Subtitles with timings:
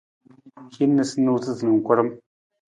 [0.77, 2.09] Hin niisaniisatu na karam.